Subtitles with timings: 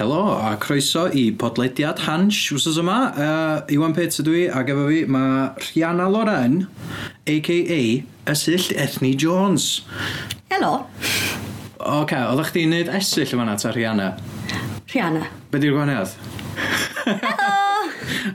[0.00, 2.94] Helo a croeso i podlediad Hans wrth yma.
[3.12, 6.54] Uh, Iwan Pets ydw i ac efo fi mae Rhianna Loren,
[7.28, 7.80] a.k.a.
[8.32, 9.82] Ysill Ethni Jones.
[10.48, 10.72] Helo.
[10.80, 14.14] Oce, okay, oeddech chdi'n neud Esyll yma na ta Rhianna?
[14.88, 15.28] Rhianna.
[15.52, 16.16] Be di'r gwahaniaeth?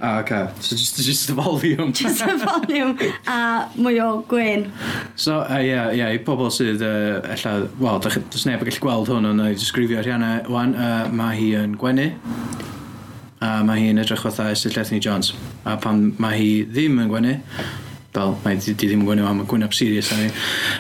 [0.02, 1.94] Ah, a oce, so just, just the volume.
[2.00, 4.72] Just y volume a mwy o gwyn.
[5.16, 8.84] So, ie, uh, yeah, yeah, i pobl sydd, uh, ella, wel, does neb yn gallu
[8.84, 12.10] gweld hwn, ond i ddisgrifio Arianna, wan, uh, mae hi yn gwenu,
[13.46, 15.34] a mae hi'n edrych fatha Esyll Lethny Jones.
[15.66, 17.36] A pan mae hi ddim yn gwenu,
[18.16, 20.32] fel, mae di, di ddim yn gwnio am y gwynaf serious arni.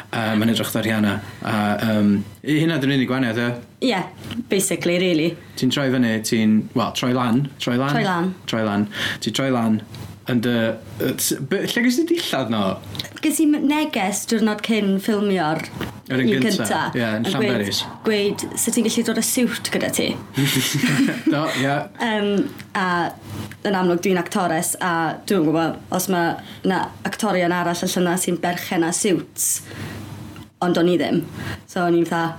[0.09, 1.15] Um, mae'n edrych ar Rihanna.
[1.43, 1.57] A,
[1.91, 3.49] um, hynna dyn ni'n gwaniad, e?
[3.85, 4.07] Yeah,
[4.51, 5.33] basically, really.
[5.59, 6.57] Ti'n troi fyny, ti'n...
[6.75, 7.45] Wel, troi lan.
[7.59, 7.93] Troi lan.
[7.93, 8.33] Troi lan.
[8.49, 8.87] Troi lan.
[9.23, 9.79] Ti'n troi lan.
[10.31, 10.73] And, uh,
[11.05, 12.63] lle gys ti dillad no?
[13.21, 15.67] Gys i neges diwrnod cyn ffilmio'r
[16.05, 16.81] Yr un gynta.
[16.93, 17.81] Ie, yn Llanberis.
[18.05, 20.11] Gweud, sut ti'n gallu dod â siwt gyda ti.
[21.33, 21.75] Do, ie.
[22.05, 22.29] Um,
[22.77, 22.85] a
[23.65, 24.91] yn amlwg dwi'n actores a
[25.25, 26.35] dwi'n gwybod os mae
[26.69, 29.63] na actorion arall allan yna sy'n berchen a siwts
[30.65, 31.23] ond o'n i ddim.
[31.69, 32.37] So o'n i'n fatha,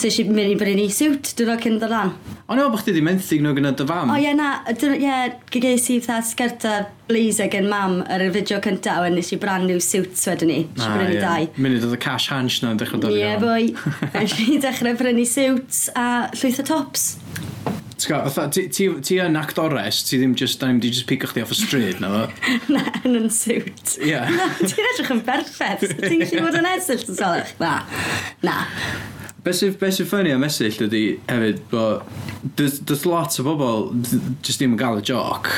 [0.00, 2.14] So eisiau mynd i brynu siwt, dwi'n rhaid cyn ddod lan.
[2.48, 4.08] O no, bod chdi wedi menthyg nhw gyda dy fam.
[4.08, 5.16] O ie, na, ie,
[5.52, 6.76] gyda'i i fatha sgert a
[7.10, 10.62] blazer gen mam ar y fideo cynta, a nes i brand new siwts wedyn ni.
[10.70, 11.50] Nes i brynu dau.
[11.60, 13.68] Munud oedd y cash hunch na'n dechrau dod i Ie, boi.
[14.16, 17.06] Nes i dechrau brynu siwts a llwyth o tops.
[18.00, 21.52] Ti'n Fatha, ti yn actores, ti ddim just, da ni'n di just pico chdi off
[21.52, 22.24] y stryd, na fo?
[22.72, 23.98] Na, yn yn siwt.
[24.00, 24.16] Ie.
[24.32, 25.90] Na, Ti'n edrych yn berffeth.
[26.00, 27.52] Ti'n gallu bod yn esill, ti'n solach.
[27.60, 27.82] Na,
[28.48, 28.62] na.
[29.44, 32.02] Be sy'n be sy ffynnu am Messi ydy hefyd bod
[32.58, 33.86] does, lot o bobl
[34.44, 35.48] just ddim yn gael y joc.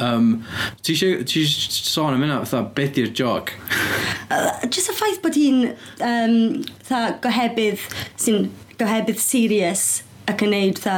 [0.00, 0.40] Um,
[0.80, 1.26] ti eisiau
[1.70, 3.54] sôn am hynna, fatha, beth di'r joc?
[4.30, 5.72] Uh, just y ffaith bod hi'n
[6.06, 6.34] um,
[6.86, 7.80] tha, gohebydd
[8.14, 8.44] sy'n
[8.78, 10.94] gohebydd serious ac yn neud tha,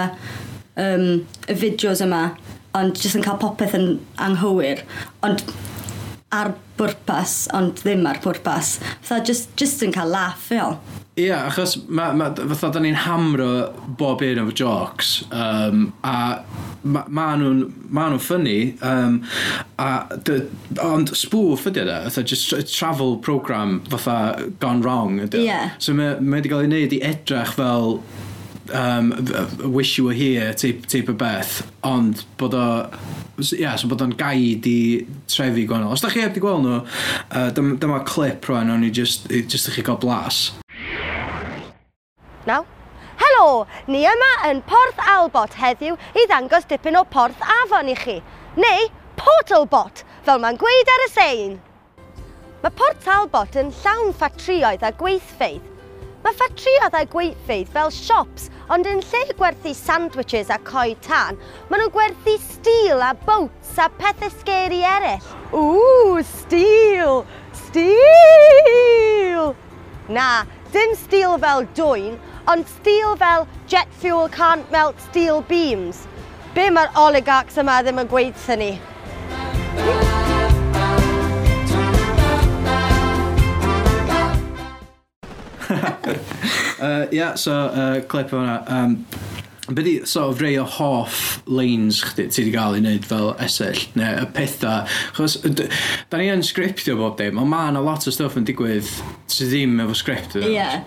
[0.76, 2.34] um, y fideos yma
[2.76, 3.86] ond just yn cael popeth yn
[4.20, 4.84] anghywir
[5.24, 5.44] ond
[6.32, 10.78] ar bwrpas ond ddim ar bwrpas fatha just, just yn cael laff fel
[11.12, 13.48] Ie, yeah, achos ma, ma, fatha da ni'n hamro
[14.00, 16.40] bob un o'r jocs um, a
[16.88, 17.58] ma, ma nhw'n
[17.92, 18.54] ma nhw ffynnu,
[18.88, 19.18] um,
[19.76, 19.90] a
[20.24, 20.38] dy,
[20.80, 25.44] ond spoof ydy yna, fatha just travel program fatha gone wrong ydy.
[25.44, 25.76] Yeah.
[25.76, 27.98] So mae ma wedi cael ei wneud i edrych fel
[28.72, 29.12] um,
[29.68, 32.64] wish you were here type, type o beth, ond bod o
[33.42, 35.92] ia, yeah, so bod o'n gaid i trefi gwahanol.
[35.92, 39.28] Os da chi heb di gweld nhw, uh, dyma, dyma clip rwan, o'n i just,
[39.28, 40.46] just i chi gael blas.
[42.46, 42.64] Naw?
[43.22, 43.66] helo!
[43.86, 48.22] Ni yma yn Porth Albot heddiw i ddangos dipyn o Porth Afon i chi,
[48.56, 48.88] neu
[49.18, 51.52] Portalbot, fel mae'n gweud ar y sein.
[52.62, 55.68] Mae Port Albot yn llawn ffatrioedd a gweithfeidd.
[56.22, 61.38] Mae ffatrioedd a gweithfeidd fel siops, ond yn lle gwerthu sandwiches a coi tan,
[61.68, 65.30] maen nhw'n gwerthu stil a boats a pethau sgeri eraill.
[65.50, 67.24] Ww, stil!
[67.64, 69.42] Stil!
[70.12, 70.28] Na,
[70.74, 72.14] dim stil fel dwyn,
[72.48, 76.06] Ond steel fel jet fuel can't melt steel beams.
[76.54, 78.72] Be mae'r oligarchs yma ddim yn gweud ni?
[86.82, 88.64] uh, yeah, so, uh, clip o'na.
[88.66, 89.06] Um,
[89.70, 93.28] Be di sort of rei o hoff lanes chdi ti wedi cael ei wneud fel
[93.44, 98.08] esell neu y pethau achos da ni yn sgriptio bob dim ond mae yna lot
[98.10, 98.90] o stuff yn digwydd
[99.32, 100.50] sydd ddim efo sgript Ie.
[100.54, 100.82] Yeah.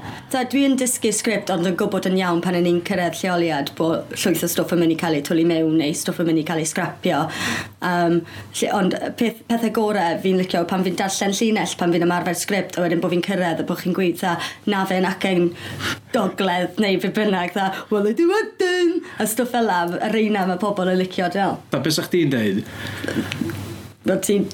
[0.51, 4.50] Dwi'n dysgu sgript, ond yn gwybod yn iawn pan ni'n cyrraedd lleoliad bod llwyth o
[4.51, 6.69] stwff yn mynd i cael ei twlu mewn neu stwff yn mynd i cael ei
[6.69, 7.23] sgrapio.
[7.85, 8.19] Um,
[8.59, 12.78] lle, ond peth, pethau gorau fi'n licio pan fi'n darllen llinell, pan fi'n ymarfer sgript,
[12.78, 14.35] a wedyn bod fi'n cyrraedd a bod chi'n gweud dda,
[14.72, 15.50] na fe'n yn
[16.13, 20.45] gogledd neu fe bynnag dda, well I do wedyn, a stwff fel la, y reina
[20.50, 21.59] mae pobl yn licio del.
[21.72, 22.63] Da, beth sa'ch ti'n deud?
[24.06, 24.50] Wel ti'n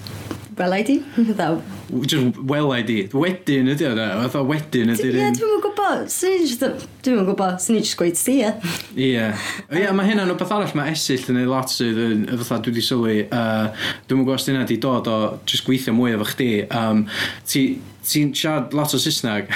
[0.61, 1.03] welai di.
[2.07, 3.09] Just well ID.
[3.11, 4.07] Wedyn ydy o da.
[4.21, 5.35] Fatha wedyn ydy'r Ie, un.
[5.35, 6.05] dwi'n mwyn gwybod.
[6.13, 6.63] Swn i'n just...
[7.03, 7.57] Dwi'n mwyn gwybod.
[7.59, 8.53] Swn i'n just gweud si, ie.
[8.95, 9.27] Ie.
[9.75, 12.85] Ie, mae hynna'n rhywbeth arall mae esill yn ei lot sydd yn fatha dwi wedi
[12.87, 13.17] sylwi.
[13.27, 16.51] Uh, dwi'n gwybod os dyna di dod o just gweithio mwy efo chdi.
[16.71, 17.03] Um,
[17.43, 17.65] ti,
[18.07, 19.51] ti'n siarad lot o Saesneg.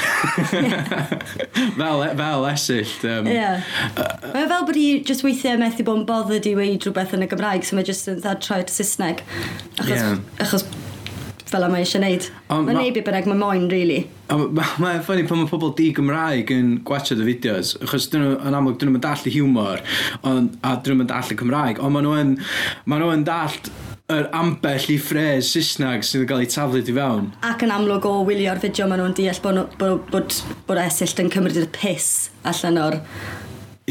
[1.80, 2.96] fel, e, fel esill.
[3.08, 3.64] Um, yeah.
[3.96, 7.26] Uh, mae fel bod i just weithiau methu bod yn bothered i weid rhywbeth yn
[7.26, 9.24] y Gymraeg, so mae just yn ddad troed Saesneg.
[9.80, 10.20] Achos, yeah.
[10.44, 10.68] achos
[11.56, 12.30] fel yma eisiau neud.
[12.52, 14.04] Mae'n ma, ma neud byd bynnag, mae moyn, really.
[14.30, 18.60] Mae'n ffynnu pan mae pobl di Gymraeg yn gwachod y fideos, achos dyn nhw, yn
[18.60, 19.84] amlwg, dyn nhw'n dall i humor,
[20.26, 22.34] on, a dyn nhw'n dall dallu Cymraeg, ond maen nhw'n
[22.90, 23.70] ma nhw dallt
[24.14, 27.32] yr ambell i ffres Saesneg sydd yn cael ei taflu di fewn.
[27.48, 30.38] Ac yn amlwg o wylio'r fideo maen nhw'n deall bod, bod, bod,
[30.68, 32.12] bod esill yn cymryd y pus
[32.46, 33.00] allan o'r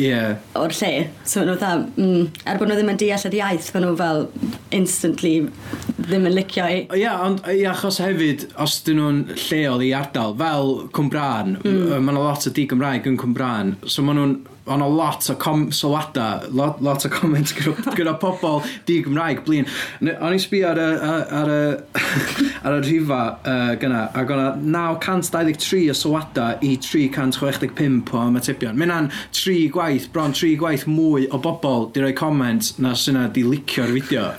[0.01, 0.39] yeah.
[0.59, 0.93] o'r lle.
[1.23, 3.95] So maen nhw dda, mm, er bod nhw ddim yn deall yr iaith, maen nhw
[4.01, 4.25] fel
[4.75, 5.35] instantly
[6.01, 6.81] ddim yn licio i.
[6.85, 11.95] Ia, yeah, ond ia, achos hefyd, os dyn nhw'n lleol i ardal, fel Cwmbran, mm.
[11.95, 15.35] mae yna lot o di Gymraeg yn Cwmbran, so maen nhw'n Ond o lot o
[15.37, 17.53] com sylwadau, lot, lot o comments
[17.99, 19.69] gyda pobl di Gymraeg, blin.
[20.01, 20.87] O'n i'n sbio ar y,
[21.41, 21.59] ar y,
[22.65, 28.79] ar y rhifa uh, gyna, ac o'n 923 o sylwadau i 365 o ymatebion.
[28.79, 33.29] Mae hynna'n 3 gwaith, bron 3 gwaith mwy o bobl di roi comments na syna
[33.29, 34.33] di licio'r fideo.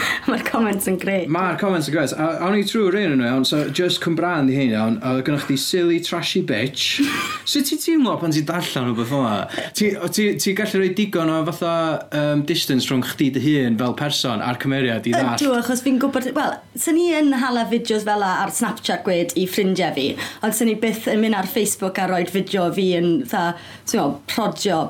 [0.28, 1.24] Mae'r comments yn greu.
[1.32, 2.10] Mae'r comments yn greu.
[2.44, 5.56] Awn i trwy'r un yn iawn, so just Cymra'n di hyn iawn, a gynnwch chi
[5.60, 7.00] silly trashy bitch.
[7.50, 9.34] Sut ti teimlo pan ti darllen o beth yma?
[9.76, 11.74] Ti, ti, ti gallu rhoi digon o fatha
[12.20, 15.36] um, distance rhwng chdi dy hun fel person a'r cymeriad i ddall?
[15.36, 16.30] Ydw, achos fi'n gwybod...
[16.36, 20.08] Wel, sy'n ni yn hala fideos fel ar Snapchat gwed i ffrindiau fi,
[20.44, 23.50] ond sy'n ni byth yn mynd ar Facebook a roed fideo fi yn tha,
[23.88, 24.82] ti'n prodio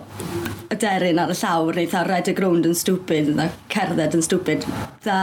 [0.71, 4.23] y deryn ar y llawr neu tha red y rownd yn stupid, tha cerdded yn
[4.25, 4.67] stupid.
[5.05, 5.20] Tha,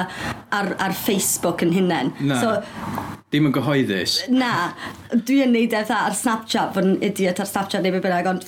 [0.53, 2.13] ar, ar Facebook yn hunain.
[2.19, 2.41] Na.
[2.41, 4.21] So, Dim yn gyhoeddus.
[4.31, 4.71] Na,
[5.11, 8.45] dwi yn neud eitha ar Snapchat, fod yn idiot ar Snapchat neu beth bynnag, ond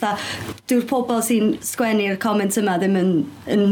[0.71, 3.11] dyw'r pobl sy'n sgwennu'r comments yma ddim yn,
[3.51, 3.65] yn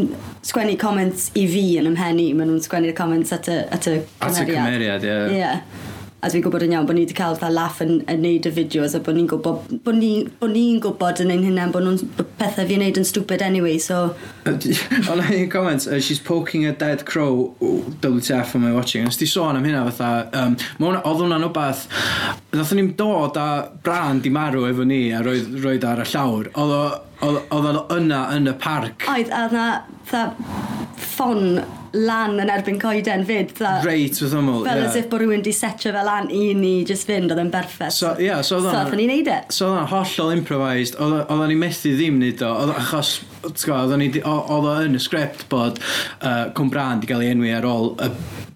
[0.43, 4.27] sgwennu comments i fi yn ymhenni, maen nhw'n sgwennu'r comments at y, at y cymeriad.
[4.27, 5.13] At y cymeriad, ie.
[5.13, 5.37] Yeah.
[5.37, 5.86] yeah
[6.17, 8.51] a dwi'n gwybod yn iawn bod ni wedi cael fatha laff yn, yn neud y
[8.55, 12.27] fideos a bod ni'n gwybod, bod ni'n bod ni gwybod yn ein hunan bod nhw'n
[12.39, 14.15] pethau fi'n neud yn stupid anyway, so...
[15.11, 17.53] Ond ein comment, uh, she's poking a dead crow,
[18.01, 21.49] WTF am I watching, nes di sôn am hynna fatha, um, ma hwnna oedd hwnna'n
[21.51, 21.85] wbath,
[22.57, 23.49] nathon ni'n dod a
[23.85, 26.81] brand i marw efo ni a roed, roed ar y llawr, oedd o
[27.21, 29.07] oedd o yna yn y parc.
[29.09, 29.67] Oedd, a na,
[31.17, 31.59] ffon
[31.97, 33.53] lan yn erbyn coeden fyd.
[33.85, 34.61] Reit, wrth ymwyl.
[34.67, 34.89] Fel yeah.
[34.89, 37.95] as if bod rhywun di setio fel lan i ni just fynd, oedd yn berffeth.
[37.95, 39.39] So, yeah, so oedd so, ni'n neud e.
[39.53, 43.15] So oedd hollol improvised, oedd ni'n methu ddim neud o, oedd achos,
[43.47, 48.11] oedd o yn y sgript bod uh, Cwmbran di gael ei enwi ar ôl y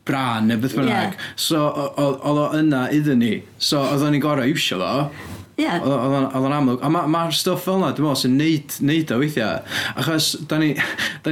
[0.08, 1.18] bran neu beth bynnag.
[1.18, 1.30] Yeah.
[1.36, 5.38] So oedd o yna iddyn ni, so oedd ni'n gorau iwsio fo.
[5.62, 5.72] Ie.
[5.86, 6.82] Oedd o'n amlwg.
[6.82, 9.62] A mae'r ma ma'r stwff fel yna, dwi'n meddwl, sy'n neud, neud o weithiau.
[10.02, 10.80] Achos, da ni'n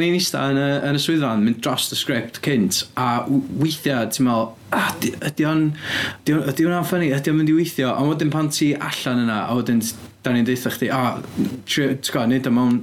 [0.03, 4.27] ni eista yn y, yn y swyddfa'n mynd dros y sgript cynt, a weithiau, ti'n
[4.27, 4.91] meddwl, ah,
[5.31, 5.65] ydy o'n,
[6.29, 9.57] ydy o'n ffynnu, ydy o'n mynd i weithio, a wedyn pan ti allan yna, a
[9.57, 9.81] wedyn
[10.25, 12.79] da ni'n deitha chdi, ah, a, ti'n gwybod, nid o mewn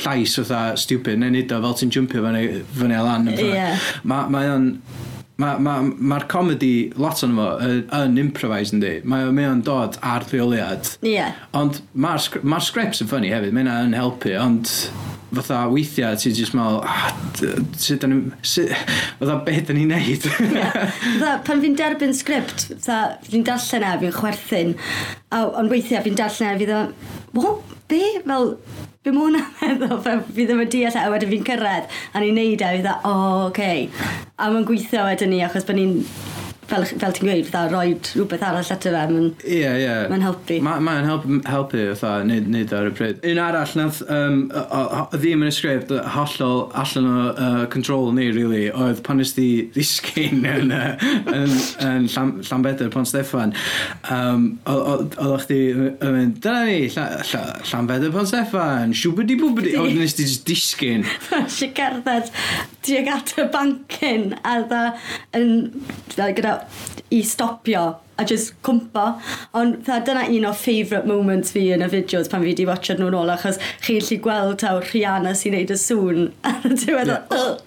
[0.00, 2.44] llais fatha stupid, neu nid o fel ti'n jumpio fyny,
[2.78, 3.32] fyny a lan.
[3.34, 3.50] Ie.
[3.50, 3.90] Yeah.
[4.06, 6.26] Mae o'n, ma Mae'r ma, ma ma'r
[7.00, 7.46] lot o'n fo,
[8.00, 8.96] yn improvised yndi.
[9.08, 10.96] Mae ma o'n dod ar ddioliad.
[11.00, 11.14] Ie.
[11.14, 11.38] Yeah.
[11.56, 14.68] Ond mae'r sgr ma scripts yn ffynnu hefyd, mae yna yn helpu, ond
[15.30, 17.10] fatha weithiau ti'n just meddwl, ah,
[17.78, 20.26] sut dan ni, fatha beth dan ni'n neud?
[20.26, 23.00] Fatha, pan fi'n derbyn sgript, fatha,
[23.30, 24.74] fi'n darllen e, fi'n chwerthin,
[25.38, 26.82] ond weithiau fi'n darllen e, fi dda,
[27.38, 28.02] what, be?
[28.26, 28.56] Fel,
[29.00, 32.20] be mae hwnna'n meddwl, fe fi ddim yn deall e, a wedyn fi'n cyrraedd, a
[32.20, 33.86] ni'n neud e, fi dda, o, oh, okay.
[34.36, 35.94] A mae'n gweithio wedyn ni, achos bod ni'n
[36.70, 40.02] fel, fel ti'n gweud, fatha roed rhywbeth arall ato fe, mae'n yeah, yeah.
[40.10, 40.58] ma helpu.
[40.64, 43.20] Mae'n ma help, helpu, fatha, neud, neud ar y pryd.
[43.30, 48.10] Un arall, nath, um, o, o, ddim yn y sgript, hollol allan o uh, control
[48.16, 53.54] ni, really, oedd pan ys di ddisgyn yn, yn, yn, Llanbedr, Pont Steffan,
[54.12, 56.80] um, oedd o'ch di yn mynd, dyna ni,
[57.72, 61.06] Llanbedr, Pont Steffan, siwbidi bwbidi, oedd nes di disgyn.
[61.50, 62.30] Si i gerdded
[62.84, 64.84] tuag at y bancyn, a dda,
[65.36, 65.50] yn,
[66.16, 66.59] gyda
[67.10, 67.88] i stopio
[68.20, 69.04] a just cwmpa.
[69.56, 73.16] Ond dyna un o favourite moments fi yn y fideos pan fi wedi watchod nhw'n
[73.16, 77.12] ôl, achos chi'n lli gweld taw Rhianna sy'n neud y sŵn ar y diwedd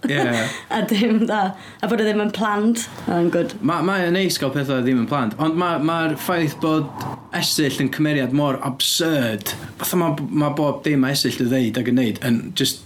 [0.09, 0.53] yeah.
[0.69, 1.41] a dim dda.
[1.81, 2.85] A bod o ddim yn plant.
[3.07, 3.57] Oh, Mae'n good.
[3.65, 6.89] Mae ma neis gael pethau ddim yn plant, ond mae'r ma ffaith bod
[7.37, 9.55] esill yn cymeriad mor absurd.
[9.81, 12.85] Fatha mae ma bob dim mae esill yn ddeud ac yn neud yn just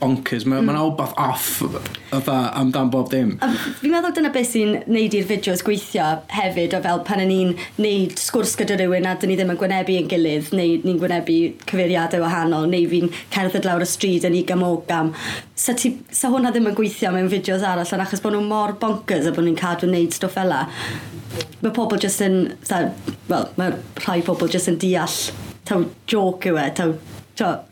[0.00, 0.46] bonkers.
[0.48, 0.70] Mae mm.
[0.70, 1.46] ma wbath off
[2.10, 3.34] fatha amdan bob dim.
[3.80, 8.16] Fi'n meddwl dyna beth sy'n neud i'r fideos gweithio hefyd o fel pan ni'n neud
[8.20, 12.24] sgwrs gyda rhywun a dyn ni ddim yn gwynebu yn gilydd neu ni'n gwynebu cyfeiriadau
[12.24, 15.12] wahanol neu fi'n cerdded lawr y stryd yn ugam ogam.
[15.58, 18.76] Sa, ti, sa hwnna ddim yn gweithio mewn fideos arall yn achos bod nhw'n mor
[18.80, 20.54] bonkers a bod nhw'n cadw wneud stwff fel
[21.58, 22.36] Mae pobl jyst yn,
[23.28, 25.16] wel, mae rhai pobl jyst yn deall
[25.68, 26.94] taw joke yw e, taw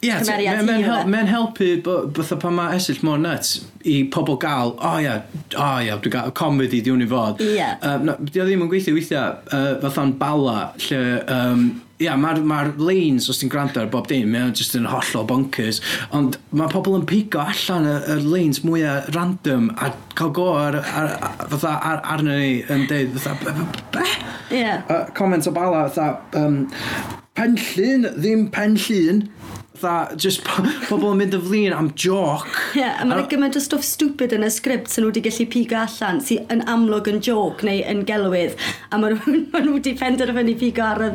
[0.05, 3.57] yeah, cymeriad Mae'n hel men helpu, bytha pan mae esill mor nuts,
[3.87, 5.17] i pobl gael, o oh, ia,
[5.55, 7.43] o oh, ia, dwi'n gael comedy di i fod.
[7.43, 7.73] Ie.
[7.87, 12.59] Um, Dio ddim yn gweithio weithiau, uh, fatha'n bala, lle um, Ia, yeah, mae'r ma,
[12.77, 15.79] lanes, os ti'n gwrando ar bob dim, mae'n just yn hollol bonkers.
[16.13, 20.77] Ond mae pobl yn pigo allan y, y lanes mwyaf random a cael go ar,
[20.77, 21.15] ar,
[21.55, 23.55] fatha, ar, arno ni yn deud, fatha,
[23.97, 24.05] be?
[24.51, 24.61] Ie.
[24.61, 24.85] Yeah.
[24.93, 26.67] Uh, comment o bala, fatha, um,
[27.41, 29.25] penllun, ddim penllun.
[29.77, 32.47] Tha, just po pobl yn mynd y flin am joc.
[32.77, 35.49] Ie, yeah, a mae'n gymaint o stwff stupid yn y sgript sy'n nhw wedi gallu
[35.53, 38.57] pigo allan sy'n yn amlwg yn joc neu yn gelwydd.
[38.89, 41.13] A mae nhw wedi penderfynu pigo ar y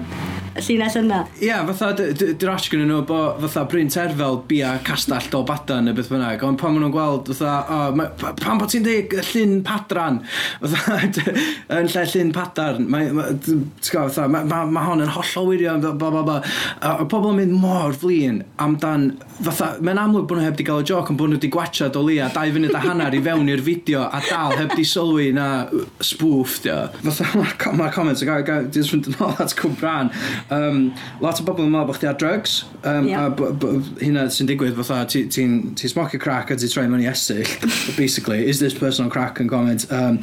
[0.52, 1.20] y llinell yna.
[1.40, 5.96] Ie, yeah, fatha, dy'r asgyn nhw bo, fatha Bryn Terfel bia castell do badan neu
[5.96, 9.62] beth bynnag, ond pan maen nhw'n gweld, fatha, o, ma, pan bod ti'n dweud llun
[9.68, 10.20] padran,
[10.60, 10.98] fatha,
[11.78, 13.30] yn lle llun padarn, mae, ma,
[13.88, 16.38] fatha, mae ma, ma hon yn hollol wirio, ba, ba, ba.
[16.84, 19.08] a pobl yn mynd mor flin amdan,
[19.40, 21.96] fatha, mae'n amlwg bod nhw heb di gael y joc, ond bod nhw wedi gwachad
[21.96, 25.32] o lia, dau funud a hanner i fewn i'r fideo, a dal heb di sylwi
[25.36, 25.48] na
[26.04, 26.82] spoof, dio.
[27.08, 30.12] Fatha, mae'r ma comments yn gael, dwi'n ffrind yn ôl at Cwbran,
[30.50, 30.94] Um,
[31.24, 32.58] lot o bobl yn meddwl bod chdi ar drugs.
[32.84, 33.28] Um, yeah.
[33.28, 33.72] A
[34.02, 37.10] hynna sy'n digwydd fatha, ti'n ti, ti, ti smocio crack a ti'n troi mewn i
[37.12, 37.48] esyll
[38.00, 39.88] Basically, is this person on crack yn comment?
[39.92, 40.22] Um,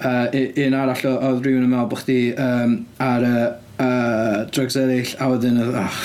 [0.00, 3.30] uh, un arall oedd rhywun yn meddwl bod chdi um, ar...
[3.30, 3.46] Uh,
[3.78, 5.96] uh, drugs eraill, a wedyn, oh,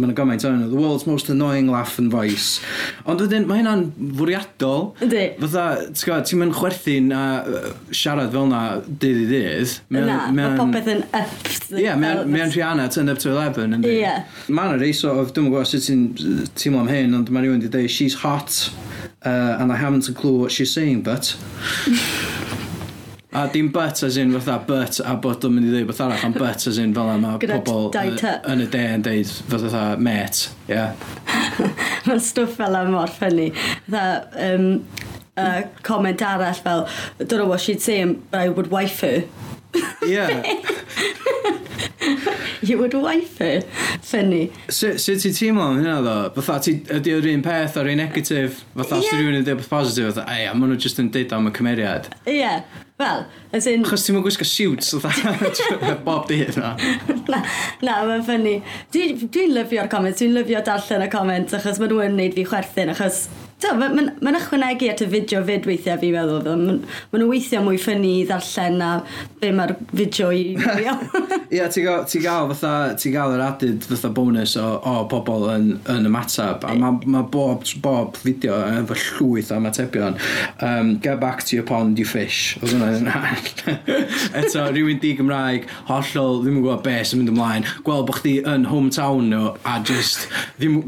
[0.00, 2.62] mae'n gymaint o'n the world's most annoying laugh and voice.
[3.08, 3.84] Ond wedyn, mae hynna'n
[4.18, 4.88] fwriadol.
[5.04, 5.24] Ydy.
[5.42, 7.22] fatha ti'n gwybod, ti'n mynd chwerthu na
[7.90, 9.76] siarad fel na dydd i dydd.
[9.94, 11.52] Na, mae popeth yn up.
[11.74, 13.92] Ie, yeah, mae'n Rihanna, turn up to 11, ynddi?
[13.92, 14.00] Ie.
[14.06, 14.40] Yeah.
[14.48, 16.08] Mae'n rei, so, dwi'n gwybod sut ti'n
[16.58, 18.70] teimlo am hyn, ond mae rhywun wedi dweud, she's hot,
[19.22, 21.36] uh, and I haven't a clue what she's saying, but...
[23.30, 26.22] A dim but as in fatha but a bod o'n mynd i ddweud beth arall,
[26.24, 28.30] ond but as in fel yma Gyda pobl dau yy, ty.
[28.54, 30.46] yn y de yn deud fatha mate.
[30.70, 30.94] Yeah.
[32.06, 33.50] Mae'n stwff fel am mor ffynnu.
[33.90, 34.64] Fatha, um,
[35.36, 36.86] uh, comment arall fel,
[37.18, 39.24] don't know what she'd say, but I would wife her.
[40.06, 40.40] Yeah.
[42.62, 43.60] you would wife her
[44.08, 44.42] ffynnu.
[44.72, 46.16] Sut su ti'n teimlo am hynna ddo?
[46.38, 48.62] Fatha, ti- ydy o'r un peth o'r un negatif?
[48.74, 49.10] Fatha, os Ie.
[49.10, 49.20] yeah.
[49.20, 51.54] rhywun yn dweud beth positif, fatha, ei, a maen nhw jyst yn deud am y
[51.58, 52.08] cymeriad.
[52.24, 52.78] Ie, yeah.
[53.00, 53.84] wel, as in...
[53.88, 55.34] Chos ti'n mwyn gwisgo siwts, fatha,
[56.06, 56.72] bob dydd na.
[57.28, 57.42] na,
[57.84, 58.56] na, mae'n ffynnu.
[58.94, 62.94] Dwi'n dwi lyfio'r comments, dwi'n lyfio darllen y comments, achos maen nhw'n neud fi chwerthin,
[62.96, 63.26] achos
[63.58, 66.44] Mae'n ma, ma ychwanegu at y fideo fyd weithiau fi'n meddwl.
[66.46, 68.90] Mae'n ma nhw weithiau mwy ffynnu i ddarllen na
[69.40, 70.94] be mae'r fideo i fideo.
[71.48, 75.48] Ie, yeah, ti'n ti gael fatha, ti gael yr adud fatha bonus o, o pobl
[75.50, 76.62] yn, yn ymateb.
[76.68, 80.20] A mae ma bob, bob fideo yn fy llwyth o ymatebion.
[80.62, 82.54] Um, get back to your pond, you fish.
[82.62, 83.10] Oedd hwnna'n
[84.38, 87.66] Eto, rhywun di Gymraeg, hollol, ddim yn gwybod be sy'n mynd ymlaen.
[87.82, 90.28] Gweld bod chdi yn hometown nhw a just,
[90.60, 90.80] ddim,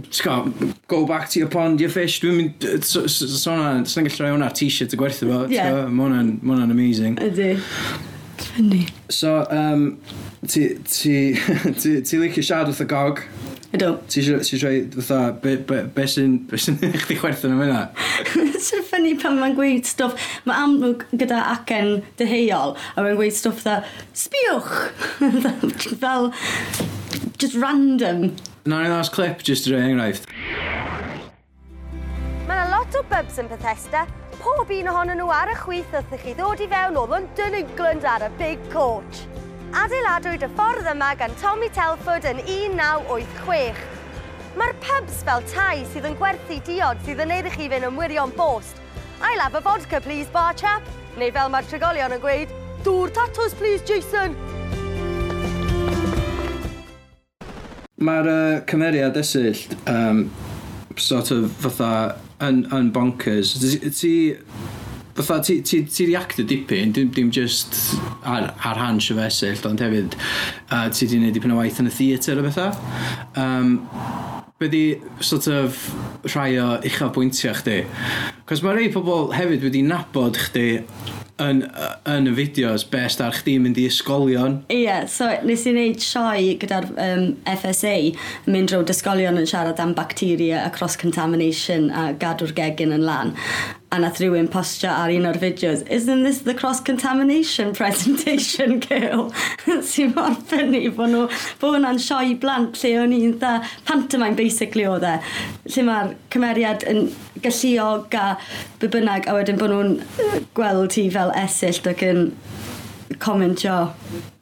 [0.91, 2.21] go back to your pond, you fish.
[2.23, 5.45] Dwi'n mynd So, so, so hwnna, sy'n gallu rhoi hwnna t-shirt y gwerthu fo.
[5.49, 5.63] Ie.
[5.89, 7.17] Mae hwnna'n amazing.
[7.25, 7.55] Ydy.
[8.41, 8.87] Funny.
[9.09, 9.99] So, um,
[10.47, 11.15] ti, ti,
[11.81, 13.23] ti, ti licio siarad wrth y gog?
[13.71, 13.91] Ydw.
[14.11, 17.85] Ti eisiau rhoi, fatha, be, be, be sy'n eich di chwerthu yn yna?
[18.59, 23.63] Sy'n ffynnu pan mae'n gweud stwff, mae amlwg gyda acen deheuol, a mae'n gweud stwff
[23.65, 23.79] dda,
[24.25, 24.75] sbiwch!
[26.03, 26.33] Fel,
[27.39, 28.35] just random.
[28.67, 30.27] Na, no, that's clip, just rhoi enghraifft.
[32.49, 34.07] Mae yna lot o bubs yn Bethesda,
[34.41, 38.07] pob un ohonyn nhw ar y chwith wrth chi ddod i fewn o London, England
[38.09, 39.25] ar y Big Coach.
[39.77, 43.83] Adeiladwyd y ffordd yma gan Tommy Telford yn 1986.
[44.59, 48.01] Mae'r pubs fel tai sydd yn gwerthu diod sydd yn neud i chi fynd yn
[48.01, 48.81] wirion bost.
[49.21, 50.83] I'll have a vodka please bar chap,
[51.21, 52.57] neu fel mae'r trigolion yn gweud,
[52.87, 54.35] dŵr tatws please Jason.
[58.01, 59.61] Mae'r uh, cymeriad esyll
[59.93, 60.25] um,
[60.97, 62.17] sort of fatha
[62.47, 63.57] yn, yn bonkers.
[64.01, 64.15] Ti...
[65.21, 67.75] Fatha, ti, ti, ti di actio dipyn, dim, dim just
[68.25, 70.15] ar, ar hans y fesyll, ond hefyd
[70.71, 72.71] uh, ti di wneud dipyn o waith yn y theatr o bethau.
[73.37, 73.75] Um,
[74.61, 75.77] be di sort of
[76.35, 77.79] rhai o uchaf bwyntiau chdi.
[78.45, 80.83] Cos mae rei pobl hefyd wedi nabod chdi
[81.41, 81.63] yn,
[82.05, 84.59] yn y fideos best ar chdi mynd i ysgolion.
[84.69, 89.49] Ie, yeah, so nes i wneud sioe gyda'r um, FSA yn mynd drwy ysgolion yn
[89.49, 93.33] siarad am bacteria a cross-contamination a gadw'r gegin yn lan
[93.93, 99.33] a nath rhywun postio ar un o'r fideos, isn't this the cross-contamination presentation girl?
[99.91, 101.25] Sy'n mor ffynnu bod nhw,
[101.63, 103.57] bod hwnna'n sioi blant lle o'n i'n dda
[103.89, 105.17] pantomime basically o dde.
[105.75, 107.09] Lle mae'r cymeriad yn
[107.43, 108.27] galluog a
[108.79, 109.97] be bynnag a wedyn bod nhw'n
[110.55, 112.29] gweld hi fel esill ac yn
[113.21, 113.75] comentio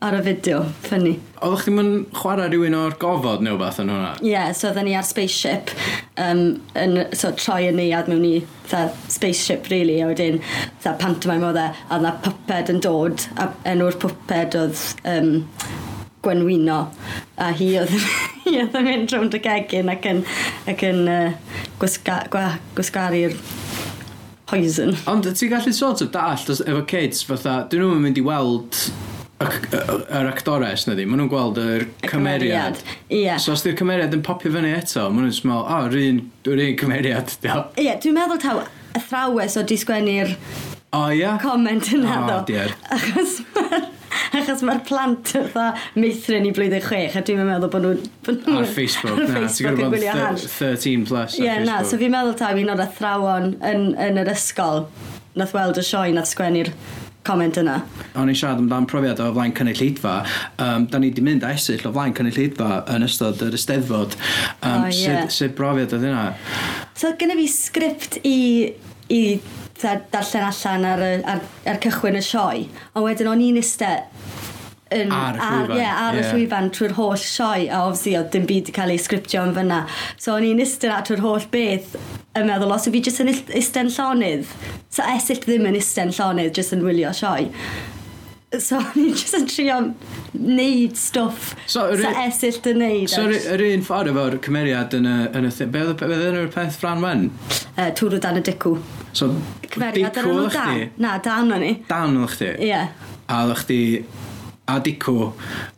[0.01, 1.15] ar y fideo, ffynnu.
[1.43, 4.13] Oeddech chi'n mynd chwarae rhywun o'r gofod neu beth yn hwnna?
[4.23, 5.73] Ie, yeah, so oedden ni ar spaceship,
[6.23, 6.45] um,
[6.79, 8.33] yn, so troi yn neuad mewn i
[8.71, 10.41] tha, spaceship, really, a wedyn
[10.85, 15.33] tha, pantomime oedd e, a oedd pwped yn dod, a enw'r pwped oedd um,
[16.23, 16.81] Gwenwino,
[17.39, 17.95] a hi oedd
[18.47, 20.27] hi oedd yn mynd rownd y gegin ac yn,
[20.71, 21.33] ac yn uh,
[21.83, 23.41] gwisgaru'r
[24.49, 24.95] poison.
[25.11, 28.79] Ond ti'n gallu sort of dallt os- efo kids, fatha, dyn nhw'n mynd i weld
[29.39, 32.81] y- y- yr actores na di, maen nhw'n gweld yr cymeriad.
[33.11, 33.37] Ie.
[33.39, 36.75] So os di'r cymeriad yn popio fyny eto, maen nhw'n smel, o, oh, rhan, rhan
[36.81, 37.37] cymeriad.
[37.45, 38.65] di o." Ie, dwi'n meddwl taw
[38.99, 40.35] athrawes o disgwennu'r
[40.93, 41.37] oh, O, ia?
[41.43, 42.39] comment yna O, ddo.
[42.49, 42.73] diar.
[42.97, 43.85] Achos ma'r
[44.37, 48.41] Achos mae'r plant fatha meithrin i blwyddyn chwech, a dwi'n meddwl bod nhw'n...
[48.59, 49.49] Ar Facebook, ar na.
[49.49, 51.69] Ti'n gwybod bod 13 plus ar yeah, Facebook.
[51.71, 54.89] na, so fi'n meddwl taw un o'r athrawon yn, yn yr ysgol
[55.39, 56.73] nath weld y sioe nath sgwennu'r
[57.29, 57.77] comment yna.
[58.17, 60.15] O'n i'n siarad amdan profiad o flaen cynulleidfa.
[60.65, 64.17] Um, da ni wedi mynd a esill o flaen cynulleidfa yn ystod yr ysteddfod.
[64.63, 65.27] Um, oh, yeah.
[65.27, 66.27] Sut sut brofiad oedd hynna?
[66.99, 68.39] So, gyda fi sgript i,
[69.13, 69.23] i
[69.83, 72.69] darllen allan ar, y, ar, ar cychwyn y sioe.
[72.95, 74.07] Ond wedyn o'n i'n eistedd
[74.95, 75.75] yn, ar y llwyfan.
[75.75, 76.23] Ie, yeah, ar yeah.
[76.23, 79.55] y llwyfan trwy'r holl sioe, a obviously oedd dim byd wedi cael ei sgriptio yn
[79.57, 79.83] fyna.
[80.17, 81.99] So o'n i'n eistedd at trwy'r holl beth
[82.39, 84.51] yn meddwl, os yw fi jyst yn eistedd llonydd,
[84.95, 87.49] so esill ddim yn eistedd llonydd, jyst yn wylio sioe.
[88.49, 89.75] So o'n i'n jyst yn trio
[90.33, 93.11] neud stwff so, sa so esill dy neud.
[93.13, 95.19] So yr un ffordd efo'r cymeriad yn y...
[95.37, 97.29] Yn y be oedd y peth Fran Wen?
[97.75, 98.79] Uh, Twrw dan y dicw.
[99.13, 99.31] So,
[99.69, 100.81] Cymeriad ar enw Dan.
[101.01, 101.75] Na, Dan o'n i.
[101.89, 102.53] Dan o'n chdi.
[102.69, 102.81] Ie.
[103.29, 103.81] A oedd chdi
[104.69, 105.31] a dicw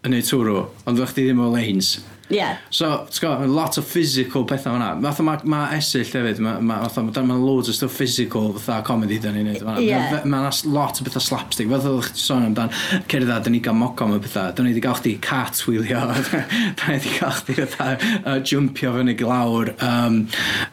[0.04, 1.94] yn neud twrw, ond oedd chdi ddim o lanes.
[2.30, 2.58] Yeah.
[2.70, 4.90] So, ti'n gwybod, lot o physical pethau fan'na.
[5.02, 8.84] Fatha mae ma esill hefyd, mae ma, fatha, ma, ma loads o stuff physical fatha
[8.86, 9.82] comedy da ni'n neud fan'na.
[9.84, 10.22] Yeah.
[10.24, 11.70] Mae ma lot o bethau slapstick.
[11.72, 12.72] Fatha ddech chi sôn amdan,
[13.10, 14.54] cerdda, da ni gael mocom o bethau.
[14.54, 16.04] Da ni wedi gael chdi cartwheelio,
[16.78, 17.90] da ni wedi gael chdi fatha
[18.22, 19.74] uh, jumpio fyny glawr.
[19.82, 20.22] Um,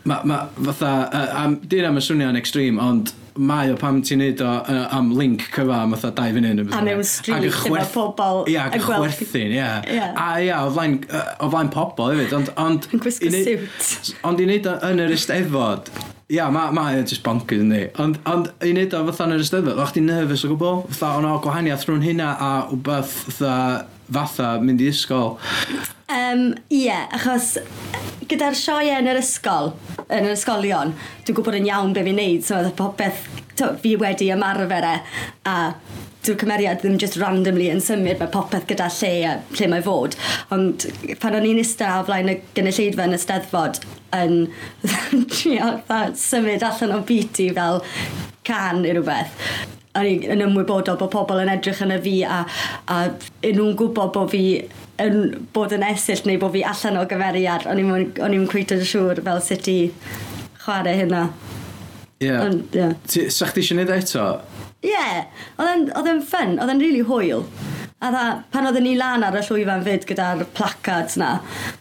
[0.05, 4.43] ma, ma, fatha, uh, um, dyna mae'n swnio'n extreme, ond mae o pam ti'n neud
[4.43, 6.63] o uh, am link cyfa am fatha dau funud.
[6.73, 9.71] A mewn street efo pobl Ia, ac y chwerthin, ia.
[10.17, 10.99] A ia, o flaen,
[11.43, 12.35] o flaen pobl hefyd.
[12.37, 14.13] Ond, ond, yn gwisgo neud, suit.
[14.27, 15.91] Ond i neud o yn yr Eisteddfod,
[16.27, 17.85] Ia, yeah, mae ma, just bonkers yn ni.
[18.03, 20.81] Ond ond i wneud o fatha yn yr ystyddfod, o'ch ti'n nervous o gwbl?
[20.89, 23.53] Fatha, o'n o gwahaniaeth rhwng hynna a wbeth, fatha,
[24.13, 25.37] fatha mynd i ysgol?
[26.07, 27.57] Um, ie, yeah, achos
[28.27, 29.73] gyda'r sioe yn yr ysgol,
[30.07, 30.93] yn yr ysgolion,
[31.27, 33.25] dwi'n gwybod yn iawn be fi'n neud, so oedd popeth
[33.59, 34.95] to, fi wedi ymarfer e,
[35.49, 35.57] a
[36.27, 40.17] drwy'r cymeriad ddim just randomly yn symud, mae popeth gyda lle a lle mae fod.
[40.55, 40.87] Ond
[41.21, 43.79] pan o'n i'n ista o flaen y gynulleidfa yn y steddfod
[44.17, 44.35] yn
[45.31, 45.71] trio
[46.19, 47.83] symud allan o'n biti fel
[48.47, 49.35] can neu rhywbeth,
[50.05, 52.43] yn ymwybodol bod pobl yn edrych yn y fi a,
[52.91, 52.99] a
[53.41, 54.43] yn nhw'n gwybod bod fi
[55.03, 57.83] yn bod yn esill neu bod fi allan o gyferiad o'n
[58.33, 59.79] i'n cweithio'n siŵr fel sut i
[60.63, 61.27] chwarae hynna
[62.17, 62.27] Ie.
[62.27, 62.53] Yeah.
[62.73, 62.93] yeah.
[63.29, 64.23] Sa chdi eisiau gwneud eto?
[64.81, 64.89] Ie.
[64.89, 65.27] Yeah.
[65.61, 66.55] Oedd e'n ffyn.
[66.57, 67.43] Oedd e'n rili really hwyl.
[67.97, 71.35] A dda, pan oedden ni lan ar y llwyfan fyd gyda'r placards na.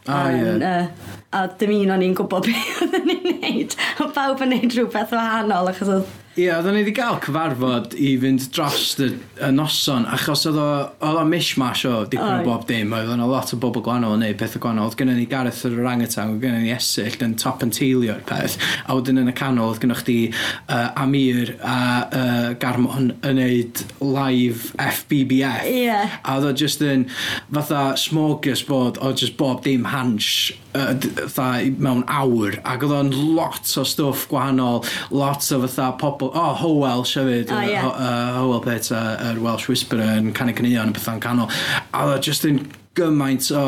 [0.08, 0.42] Ah, ie.
[0.44, 0.88] Yeah.
[0.88, 3.74] Uh, a dim un o'n i'n gwybod beth oedden ni'n neud.
[4.02, 6.14] O bawb yn neud rhywbeth wahanol achos oedd...
[6.36, 9.06] Ie, yeah, oedden ni wedi cael cyfarfod i fynd dros y,
[9.40, 12.92] y noson achos oedd o mishmash o dipyn o bob dim.
[12.92, 14.90] Oedd yna lot o bobl gwahanol yn neud pethau gwahanol.
[14.90, 18.58] Oedd gennym ni Gareth yr orangutan, oedd gennym ni esill yn top yn teilio'r peth.
[18.84, 23.80] A wedyn yn y canol oedd gennych chi uh, Amir a uh, Garmon yn neud
[24.04, 25.64] live FBBF.
[25.72, 26.20] Yeah.
[26.20, 27.08] A oedd o just yn
[27.48, 30.92] fatha smorgasbord o just bob dim hans uh,
[31.24, 36.46] fatha mewn awr ac oedd o'n lot o stwff gwahanol, lot o fatha pobl, o,
[36.46, 37.86] oh, Howell sefyd, oh, yeah.
[37.90, 41.52] uh, Howell Pitt, yr uh, Welsh Whisperer yn canu caneuon a bethau'n canol,
[41.92, 42.64] a oedd o just yn
[42.96, 43.64] gymaint o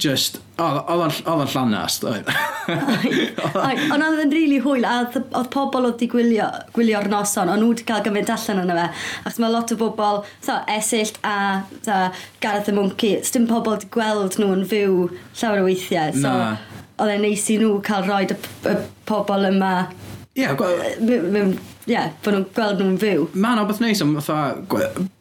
[0.00, 0.40] just...
[0.60, 2.28] Oedd o'n llanast, oedd.
[2.68, 7.70] Ond oedd yn rili hwyl, a oedd pobl oedd wedi gwylio, gwylio'r noson, ond nhw
[7.72, 9.06] wedi cael gymaint allan yna fe.
[9.30, 11.36] Ac mae lot o bobl, so, esill a
[11.80, 11.96] so,
[12.44, 15.08] Gareth y Mwnci, dim pobl wedi gweld nhw yn fyw
[15.40, 16.12] llawer o weithiau.
[16.16, 16.52] So, na.
[17.00, 18.38] oedd e'n neis i nhw cael rhoi y,
[18.68, 18.76] y
[19.08, 19.74] pobl yma.
[20.36, 20.54] Ie, yeah,
[21.00, 21.56] mewn
[21.90, 23.26] yeah, bod nhw'n gweld nhw'n fyw.
[23.34, 24.38] Mae'n o beth neis am fatha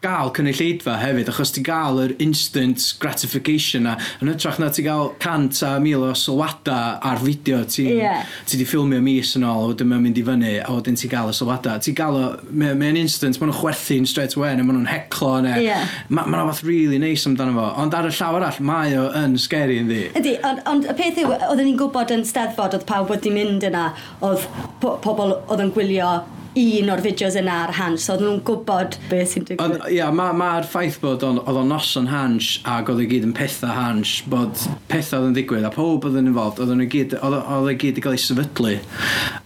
[0.03, 5.13] gael cynulleidfa hefyd, achos ti gael yr instant gratification na, yn ytrach na ti gael
[5.23, 8.25] cant a mil o sylwada ar fideo, ti, yeah.
[8.47, 11.11] ti di ffilmio mis yn ôl, a wedyn mae'n mynd i fyny, a wedyn ti
[11.11, 11.77] gael y sylwada.
[11.83, 15.35] Ti gael o, mae'n mae instant, maen nhw'n chwerthu'n straight away, neu maen nhw'n heclo,
[15.45, 15.59] neu...
[15.65, 15.87] Yeah.
[16.13, 19.37] Mae'n ma beth really neis amdano fo, ond ar y llaw arall, mae o yn
[19.41, 20.03] scary yn ddi.
[20.19, 23.65] Ydy, ond ond y peth yw, oedden ni'n gwybod yn steddfod, oedd pawb wedi mynd
[23.67, 23.89] yna,
[24.25, 24.45] oedd
[24.81, 26.11] po pobl oedd yn gwylio
[26.59, 29.75] un o'r fideos yna ar Hans, so oedden nhw'n gwybod beth sy'n digwydd.
[29.85, 33.03] Ia, yeah, mae'r ma, ma ffaith bod on, oedd o'n nos yn Hans, ac oedd
[33.03, 36.61] e gyd yn pethau Hans, bod pethau oedd yn digwydd, a pob oedd yn involved,
[36.63, 38.75] oedd e gyd, oedd oedd e gyd i gael ei sefydlu.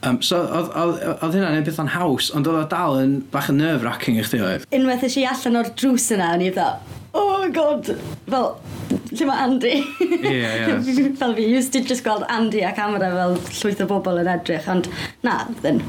[0.03, 3.61] Um, so oedd hynna'n ei beth o'n haws, ond oedd o dal yn bach yn
[3.61, 4.67] nerve-wracking i chdi oedd.
[4.73, 7.93] Unwaith eisiau allan o'r drws yna, o'n i ddod, oh my god,
[8.29, 8.49] fel,
[9.13, 9.75] lle mae Andy?
[10.01, 11.07] Ie, ie.
[11.19, 14.69] fel fi, used to just gweld Andy a camera fel llwyth o bobl yn edrych,
[14.71, 14.89] ond
[15.25, 15.83] na, ddyn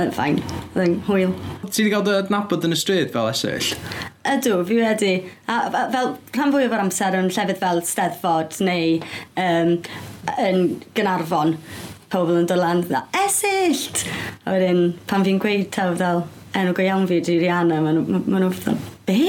[0.00, 0.38] yn ffain,
[0.74, 1.32] oedd yn hwyl.
[1.66, 3.72] Ti wedi cael dy adnabod yn y stryd fel esill?
[4.26, 5.12] Ydw, fi wedi.
[5.48, 8.98] A, a fel rhan fwy o'r amser yn llefydd fel Steddfod neu
[9.42, 9.76] um,
[10.36, 10.62] yn
[10.98, 11.56] Gynarfon,
[12.12, 14.04] pobl yn dod lan dda, esyllt!
[14.44, 16.24] A wedyn, pan fi'n gweud taw fel
[16.56, 18.74] enw go iawn fi, di Rihanna, maen nhw'n ma, ma, ma, ma, ma, ma, ma,
[18.74, 19.24] ma, ma, ma,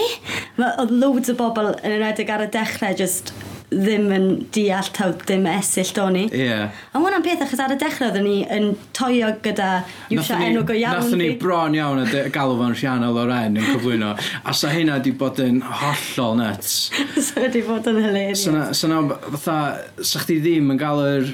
[2.17, 3.37] ma, ma, ma, ma, ma,
[3.71, 6.23] ddim yn deall taw dim esill o'n i.
[6.32, 6.43] Ie.
[6.45, 6.77] Yeah.
[6.95, 9.69] A hwnna'n peth achos ar y dechrau oedden ni yn toio gyda
[10.13, 11.01] iwsio enw go iawn.
[11.01, 14.15] Nathon ni bron iawn a galw fo'n Rhianna Loren yn cyflwyno.
[14.17, 16.77] a sa hynna di bod yn hollol nuts.
[17.15, 18.45] sa so, wedi bod yn hilarious.
[18.47, 19.58] Sa so, na, so, na, fatha,
[19.99, 21.34] sa chdi ddim yn gael yr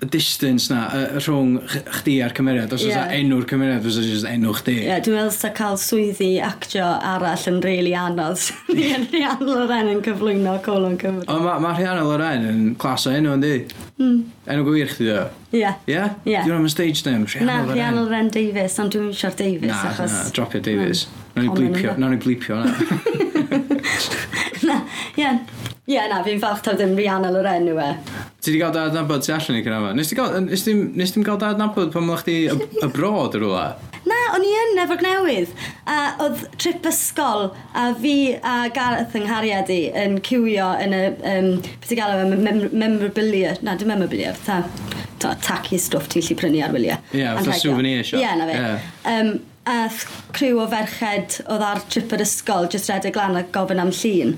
[0.00, 2.70] y distance na y, rhwng ch- chdi a'r cymeriad.
[2.72, 2.94] Os oes Ie.
[2.94, 3.10] yeah.
[3.18, 4.76] enw'r cymeriad, os oes enw chdi.
[4.86, 8.40] Ie, dwi'n meddwl sa cael swyddi actio arall yn really anodd.
[8.76, 11.26] Ni yn Rhian Loren yn cyflwyno Colon Cymru.
[11.28, 13.52] Ond mae ma Rhianna Loren yn clas o enw, yndi?
[14.00, 14.18] Mm.
[14.56, 15.26] Enw gwir chdi do?
[15.52, 15.66] Ie.
[15.90, 16.02] Ie?
[16.24, 16.38] Ie.
[16.46, 18.04] Dwi'n am y stage name, Na, Rhianna Rhian Loren.
[18.08, 20.16] Loren Davies, ond dwi'n siarad Davies, Na, achos...
[20.16, 21.04] na, dropio Davies.
[21.10, 21.26] Hmm.
[21.36, 22.00] Na ni Ond yn blipio, ymwneud.
[22.00, 22.72] na ni blipio, na.
[24.70, 24.76] Na,
[25.16, 25.28] ie.
[25.90, 27.86] Ie, na, fi'n falch taw ddim Rihanna Loren yw e.
[28.40, 29.96] Ti wedi cael dad nabod ti allan i Cynarfon?
[30.00, 32.36] Nes ti gael, nes ti, nes ti'm gael dad nabod pan mwlach chi
[32.86, 33.64] abroad yr hwla?
[33.76, 33.98] E?
[34.08, 35.50] Na, o'n i yn efo'r newydd.
[35.92, 41.02] A oedd trip ysgol a fi a Gareth yng nghariad i yn cywio yn y,
[41.34, 41.50] um,
[41.82, 43.52] beth i gael o, mem- memorabilia.
[43.66, 44.62] Na, dim memorabilia, ta,
[45.20, 46.96] ta tacky stuff ti'n lli prynu ar wyliau.
[47.12, 47.60] Ie, fatha Anrhegion.
[47.66, 48.24] souvenir shop.
[48.24, 48.56] Ie, na fe.
[48.56, 49.16] Ie.
[49.18, 49.34] Um,
[49.70, 50.00] uh,
[50.34, 54.34] criw o ferched oedd ar trip yr ysgol, jyst redeg lan a gofyn am llun.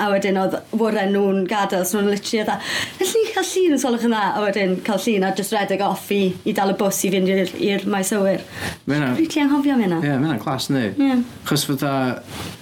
[0.00, 2.56] A wedyn oedd wore nhw'n gadael, so nhw'n literally oedd a,
[3.04, 6.20] allwn cael llun yn solwch yna, a wedyn cael llun a jyst redeg off i,
[6.44, 8.44] i dal y bws i fynd i'r maes awyr.
[8.90, 9.12] Mena.
[9.16, 10.00] Rwy'n ti anghofio mi yna.
[10.02, 10.84] Ie, yeah, mae'n clas ni.
[11.00, 11.24] Yeah.
[11.48, 11.94] Chos fydda,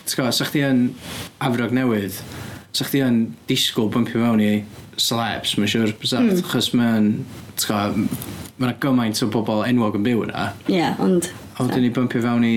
[0.05, 0.87] ti'n gwybod, sa'ch chi yn
[1.45, 2.21] afrog newydd,
[2.75, 4.53] sa'ch chi yn disgwyl bwmpio mewn i
[5.01, 6.45] celebs, mae'n siŵr, mm.
[6.51, 7.15] chos mae'n,
[7.59, 8.21] ti'n gwybod,
[8.63, 10.53] mae'n gymaint o bobl enwog yn byw yna.
[10.69, 12.55] Ie, yeah, ond A wedyn ni bumpio fewn i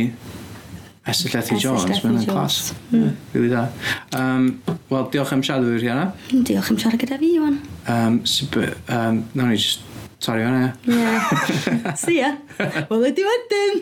[1.08, 2.02] Esther Llethi Jones.
[2.04, 2.74] Mae'n clas.
[2.92, 3.12] Mm.
[3.34, 3.68] Really da.
[4.18, 4.50] Um,
[4.90, 6.08] Wel, diolch am siarad fwy'r Rihanna.
[6.32, 7.62] Hmm, diolch am siarad gyda fi, Iwan.
[7.92, 9.86] Um, super, um, nawn ni just
[10.24, 10.74] torri hwnna.
[10.88, 11.96] Ie.
[12.04, 12.34] See ya.
[12.90, 13.74] Wel, ydi wedyn.